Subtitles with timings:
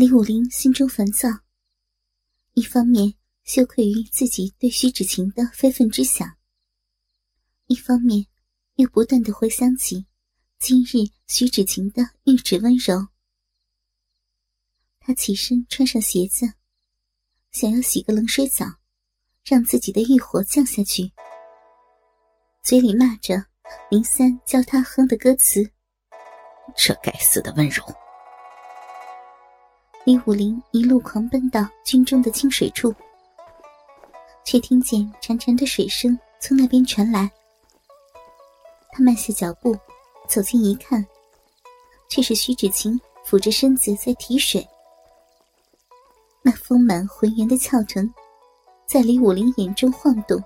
[0.00, 1.28] 李武林心中烦躁，
[2.54, 3.12] 一方面
[3.44, 6.38] 羞愧于自己对徐芷晴的非分之想，
[7.66, 8.26] 一方面
[8.76, 10.06] 又不断的回想起
[10.58, 13.08] 今日徐芷晴的玉指温柔。
[15.00, 16.50] 他起身穿上鞋子，
[17.52, 18.64] 想要洗个冷水澡，
[19.44, 21.12] 让自己的欲火降下去，
[22.62, 23.44] 嘴里骂着
[23.90, 25.62] 林三教他哼的歌词
[26.74, 27.84] ：“这该死的温柔。”
[30.04, 32.92] 李武林一路狂奔到军中的清水处，
[34.44, 37.30] 却听见潺潺的水声从那边传来。
[38.90, 39.76] 他慢下脚步，
[40.26, 41.06] 走近一看，
[42.08, 44.66] 却是徐芷晴俯着身子在提水。
[46.42, 48.12] 那丰满浑圆的翘臀，
[48.86, 50.42] 在李武林眼中晃动，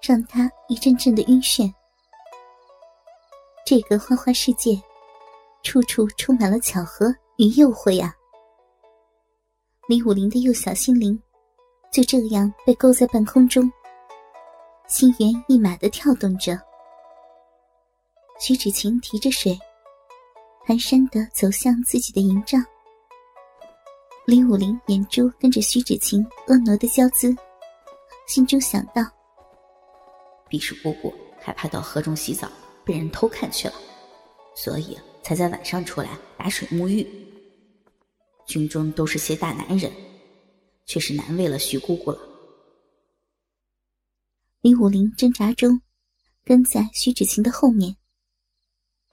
[0.00, 1.70] 让他一阵阵的晕眩。
[3.66, 4.80] 这个花花世界，
[5.64, 7.12] 处处充满了巧合。
[7.36, 8.14] 与诱惑呀！
[9.88, 11.20] 李武林的幼小心灵
[11.92, 13.70] 就这样被勾在半空中，
[14.86, 16.56] 心猿意马的跳动着。
[18.38, 19.58] 徐芷晴提着水，
[20.66, 22.64] 蹒跚的走向自己的营帐。
[24.26, 27.34] 李武林眼珠跟着徐芷晴婀娜的娇姿，
[28.28, 29.02] 心中想到：
[30.48, 32.48] 必是姑姑害怕到河中洗澡
[32.84, 33.74] 被人偷看去了，
[34.54, 37.06] 所以才在晚上出来打水沐浴。
[38.46, 39.92] 军中都是些大男人，
[40.86, 42.18] 却是难为了徐姑姑了。
[44.60, 45.80] 李武林挣扎中，
[46.44, 47.96] 跟在徐芷晴的后面，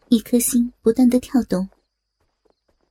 [0.09, 1.69] 一颗心不断的跳动，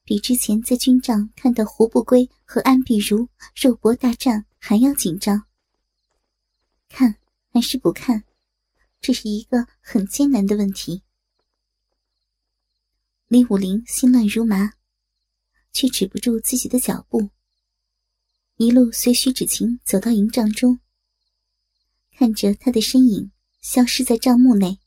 [0.05, 5.45] 比之前在军帐看到胡不归和安碧如肉搏大战还要紧张。
[6.89, 7.17] 看
[7.53, 8.25] 还是不看，
[9.01, 11.03] 这是一个很艰难的问题。
[13.29, 14.73] 李武林心乱如麻。
[15.73, 17.31] 却止不住自己的脚步，
[18.57, 20.81] 一路随徐芷晴走到营帐中，
[22.17, 23.31] 看着他的身影
[23.61, 24.79] 消失在帐幕内，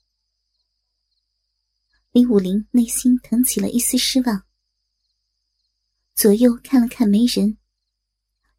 [2.12, 4.46] 李武林内心腾起了一丝失望。
[6.14, 7.58] 左右看了看没人，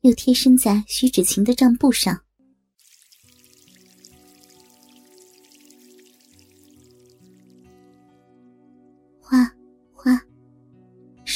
[0.00, 2.23] 又贴身在徐芷晴的帐布上，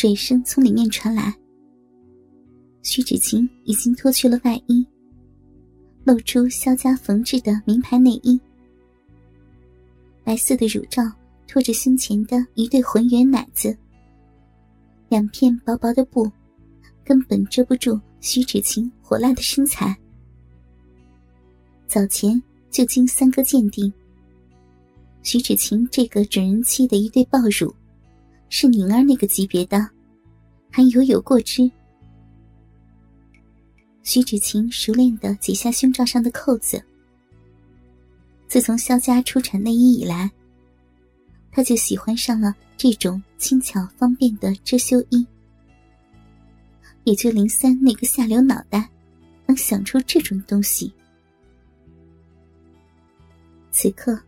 [0.09, 1.35] 水声从里面传来。
[2.83, 4.87] 徐芷晴已经脱去了外衣，
[6.03, 8.41] 露出肖家缝制的名牌内衣，
[10.25, 11.03] 白色的乳罩
[11.47, 13.77] 托着胸前的一对浑圆奶子。
[15.11, 16.31] 两片薄薄的布，
[17.05, 19.95] 根本遮不住徐芷晴火辣的身材。
[21.87, 23.93] 早前就经三哥鉴定，
[25.23, 27.75] 徐芷晴这个准人妻的一对爆乳。
[28.49, 29.87] 是宁儿那个级别的，
[30.71, 31.71] 还犹有过之。
[34.03, 36.83] 徐芷晴熟练的解下胸罩上的扣子。
[38.47, 40.31] 自从萧家出产内衣以来，
[41.51, 45.27] 他就喜欢上了这种轻巧方便的遮羞衣。
[47.05, 48.89] 也就林三那个下流脑袋，
[49.47, 50.93] 能想出这种东西。
[53.71, 54.19] 此刻，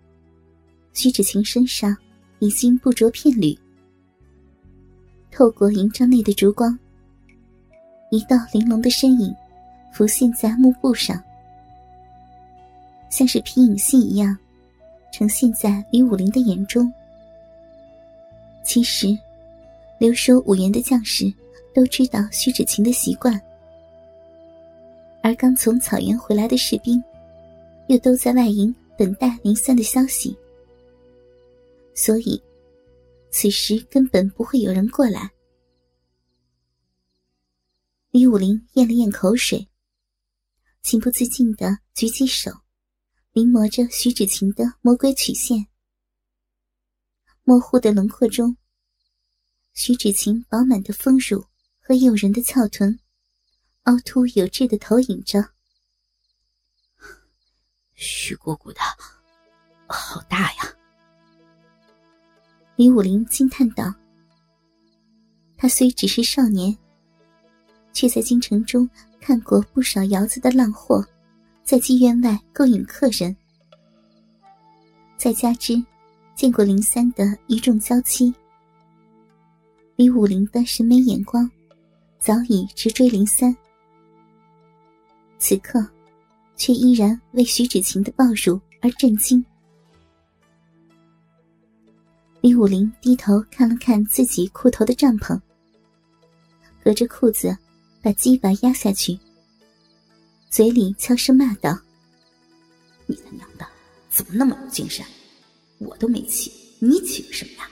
[0.93, 1.97] 徐芷晴身上
[2.39, 3.59] 已经不着片缕。
[5.31, 6.77] 透过营帐内的烛光，
[8.11, 9.35] 一道玲珑的身影
[9.93, 11.23] 浮现在幕布上，
[13.09, 14.37] 像是皮影戏一样，
[15.13, 16.93] 呈现在李武林的眼中。
[18.65, 19.17] 其实，
[19.99, 21.33] 留守五原的将士
[21.73, 23.41] 都知道徐芷晴的习惯，
[25.23, 27.03] 而刚从草原回来的士兵，
[27.87, 30.37] 又都在外营等待林三的消息，
[31.95, 32.41] 所以。
[33.31, 35.31] 此时根本不会有人过来。
[38.11, 39.69] 李武林咽了咽口水，
[40.83, 42.51] 情不自禁的举起手，
[43.33, 45.67] 临摹着徐芷晴的魔鬼曲线。
[47.45, 48.57] 模糊的轮廓中，
[49.75, 51.47] 徐芷晴饱满的丰乳
[51.81, 52.99] 和诱人的翘臀，
[53.85, 55.53] 凹凸有致的投影着。
[57.95, 58.81] 徐姑姑的，
[59.87, 60.77] 好大呀！
[62.81, 63.93] 李武林惊叹道
[65.59, 66.75] ：“他虽只是少年，
[67.93, 68.89] 却在京城中
[69.21, 71.05] 看过不少窑子的浪货，
[71.63, 73.37] 在妓院外勾引客人。
[75.19, 75.75] 再加之
[76.35, 78.33] 见过林三的一众娇妻，
[79.97, 81.51] 李武林的审美眼光
[82.19, 83.55] 早已直追林三。
[85.39, 85.87] 此刻，
[86.57, 89.45] 却依然为徐芷晴的暴乳而震惊。”
[92.41, 95.39] 李武林低头看了看自己裤头的帐篷，
[96.83, 97.55] 隔着裤子
[98.03, 99.19] 把鸡巴压下去，
[100.49, 101.79] 嘴里悄声骂道
[103.05, 103.67] ：“你他娘的
[104.09, 105.05] 怎么那么有精神？
[105.79, 107.69] 我都没起，你起个什么呀？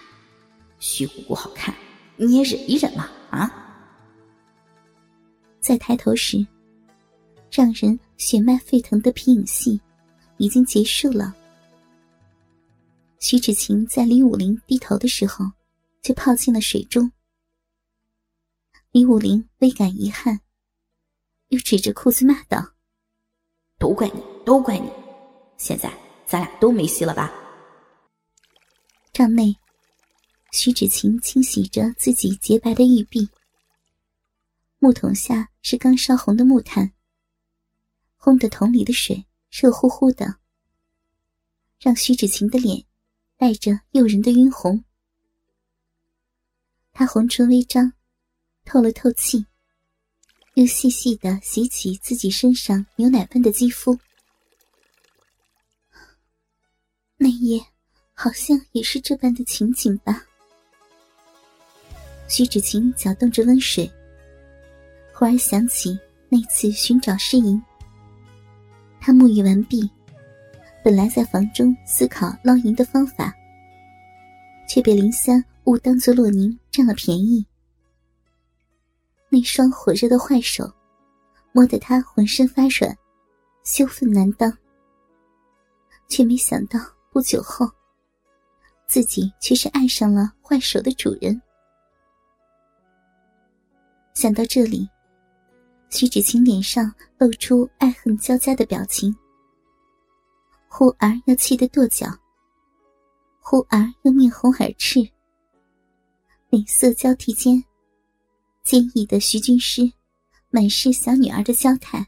[0.81, 1.75] 虚鼓鼓好看，
[2.17, 3.09] 你也忍一忍嘛！
[3.31, 3.51] 啊！”
[5.61, 6.47] 再抬头时，
[7.51, 9.81] 让人血脉沸腾的皮影戏
[10.37, 11.35] 已经结束了。
[13.21, 15.45] 徐芷晴在李武林低头的时候，
[16.03, 17.11] 就泡进了水中。
[18.93, 20.41] 李武林微感遗憾，
[21.49, 22.75] 又指着裤子骂道
[23.77, 24.89] ：“都怪你，都怪你！
[25.57, 25.93] 现在
[26.27, 27.33] 咱俩都没戏了吧？”
[29.13, 29.57] 帐内，
[30.53, 33.29] 徐芷晴清洗着自己洁白的玉臂。
[34.79, 36.93] 木桶下是刚烧红的木炭，
[38.17, 40.37] 烘的桶里的水热乎乎的，
[41.81, 42.85] 让徐芷晴的脸
[43.39, 44.85] 带着诱人的晕红。
[46.93, 47.95] 她红唇微张。
[48.71, 49.47] 透了透气，
[50.53, 53.99] 又细细的洗起自己身上牛奶般的肌肤。
[57.17, 57.65] 那夜
[58.13, 60.23] 好像也是这般的情景吧？
[62.29, 63.91] 徐芷晴搅动着温水，
[65.15, 65.99] 忽然想起
[66.29, 67.59] 那次寻找诗吟。
[69.01, 69.91] 他沐浴完毕，
[70.89, 73.31] 本来在房中思考捞银的方法，
[74.67, 77.47] 却被林三误当作洛宁占了便宜。
[79.29, 80.73] 那双火热的坏手，
[81.53, 82.97] 摸得他浑身发软，
[83.65, 84.51] 羞愤难当。
[86.09, 86.81] 却没想到
[87.13, 87.71] 不久后，
[88.87, 91.39] 自己却是爱上了坏手的主人。
[94.15, 94.89] 想到这里，
[95.91, 99.15] 徐芷晴脸上露出爱恨交加的表情，
[100.69, 102.07] 忽而又气得跺脚，
[103.41, 105.01] 忽而又面红耳赤，
[106.51, 107.63] 脸色交替间。
[108.63, 109.91] 坚毅的徐军师，
[110.51, 112.07] 满是小女儿的娇态，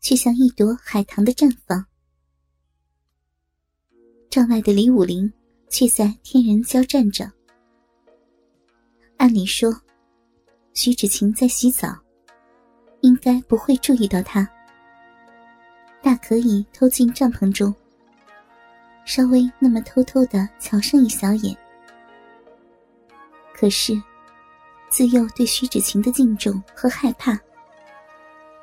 [0.00, 1.84] 却像一朵海棠的绽放。
[4.30, 5.30] 帐外的李武林
[5.68, 7.30] 却在天人交战着。
[9.16, 9.74] 按理说，
[10.72, 11.96] 徐芷晴在洗澡，
[13.00, 14.48] 应该不会注意到他，
[16.26, 17.74] 可以偷进帐篷中，
[19.04, 21.54] 稍微那么偷偷的瞧上一小眼。
[23.54, 24.00] 可是。
[24.90, 27.36] 自幼对徐芷晴的敬重和害怕，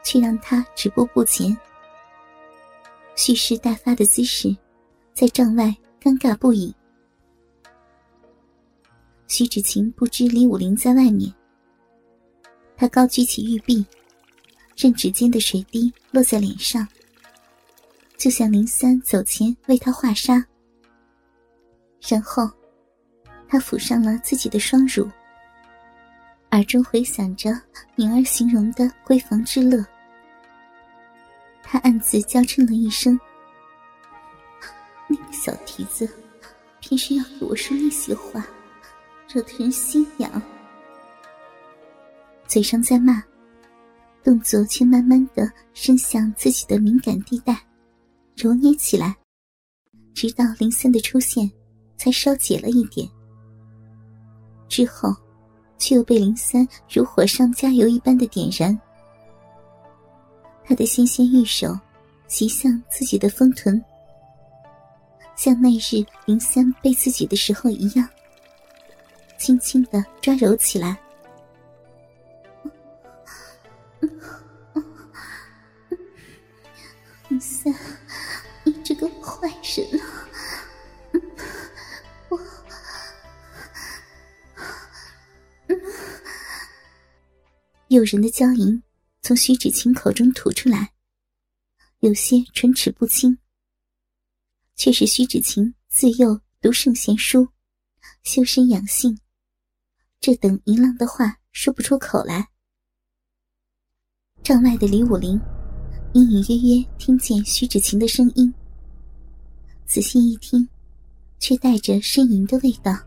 [0.01, 1.57] 却让他止步不前，
[3.17, 4.55] 蓄势待发的姿势，
[5.13, 6.73] 在帐外尴尬不已。
[9.27, 11.29] 徐芷晴不知李武林在外面，
[12.77, 13.85] 他高举起玉臂，
[14.77, 16.87] 任指尖的水滴落在脸上，
[18.21, 20.45] 就像林三走前为他画纱，
[22.07, 22.47] 然后
[23.47, 25.09] 他抚上了自己的双乳。
[26.51, 27.59] 耳中回响着
[27.95, 29.83] 敏儿形容的闺房之乐，
[31.63, 33.19] 他暗自娇嗔了一声
[35.09, 36.07] ：“那个小蹄子，
[36.79, 38.45] 偏是要给我说那些话，
[39.33, 40.39] 惹得人心痒。”
[42.45, 43.23] 嘴上在骂，
[44.23, 47.59] 动作却慢慢的伸向自己的敏感地带，
[48.41, 49.15] 揉捏起来，
[50.13, 51.51] 直到林森的出现，
[51.97, 53.07] 才稍解了一点。
[54.67, 55.13] 之后。
[55.83, 58.79] 却又被林三如火上加油一般的点燃，
[60.63, 61.75] 他的纤纤玉手
[62.27, 63.83] 袭向自己的丰臀，
[65.35, 68.07] 像那日林三被自己的时候一样，
[69.39, 70.95] 轻轻的抓揉起来。
[77.29, 77.73] 林三，
[79.71, 80.01] 坏人！
[87.87, 88.81] 诱人的娇吟
[89.21, 90.93] 从徐芷晴口中吐出来，
[91.99, 93.37] 有些唇齿不清，
[94.75, 97.49] 却是徐芷晴自幼读圣贤书，
[98.23, 99.19] 修身养性，
[100.19, 102.49] 这等淫浪的话说不出口来。
[104.43, 105.39] 帐外的李武林
[106.13, 108.53] 隐隐约约听见徐芷晴的声音，
[109.91, 110.65] 仔细一听，
[111.37, 112.97] 却带着呻吟的味道，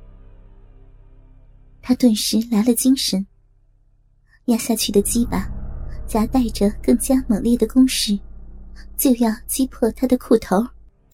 [1.81, 3.27] 他顿时来了精神。
[4.49, 5.51] 压下去的鸡巴，
[6.07, 8.21] 夹带着更加猛烈的攻势，
[8.99, 10.63] 就要击破他的裤头。